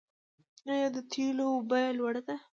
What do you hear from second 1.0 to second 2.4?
تیلو بیه لوړه ده؟